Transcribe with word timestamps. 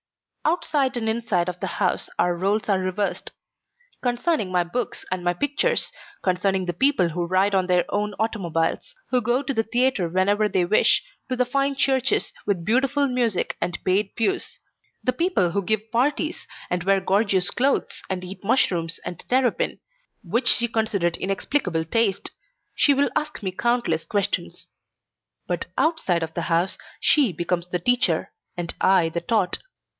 Outside 0.43 0.97
and 0.97 1.07
inside 1.07 1.47
of 1.47 1.59
the 1.59 1.67
house 1.77 2.09
our 2.17 2.35
roles 2.35 2.67
are 2.67 2.79
reversed. 2.79 3.31
Concerning 4.01 4.51
my 4.51 4.63
books 4.63 5.05
and 5.11 5.23
my 5.23 5.35
pictures, 5.35 5.91
concerning 6.23 6.65
the 6.65 6.73
people 6.73 7.09
who 7.09 7.27
ride 7.27 7.53
in 7.53 7.67
their 7.67 7.85
own 7.89 8.15
automobiles, 8.17 8.95
who 9.11 9.21
go 9.21 9.43
to 9.43 9.53
the 9.53 9.61
theatre 9.61 10.09
whenever 10.09 10.49
they 10.49 10.65
wish, 10.65 11.03
to 11.29 11.35
the 11.35 11.45
fine 11.45 11.75
churches 11.75 12.33
with 12.47 12.65
beautiful 12.65 13.07
music 13.07 13.55
and 13.61 13.77
paid 13.85 14.15
pews; 14.15 14.57
the 15.03 15.13
people 15.13 15.51
who 15.51 15.61
give 15.63 15.91
parties 15.91 16.47
and 16.71 16.83
wear 16.83 16.99
gorgeous 16.99 17.51
clothes 17.51 18.01
and 18.09 18.23
eat 18.23 18.43
mushrooms 18.43 18.99
and 19.05 19.19
terrapin 19.29 19.79
which 20.23 20.47
she 20.47 20.67
considered 20.67 21.15
inexplicable 21.17 21.85
taste 21.85 22.31
she 22.73 22.95
will 22.95 23.11
ask 23.15 23.43
me 23.43 23.51
countless 23.51 24.03
questions; 24.05 24.67
but 25.45 25.67
outside 25.77 26.23
of 26.23 26.33
the 26.33 26.41
house 26.49 26.79
she 26.99 27.31
becomes 27.31 27.67
the 27.69 27.77
teacher 27.79 28.31
and 28.57 28.73
I 28.81 29.09
the 29.09 29.21
taught. 29.21 29.59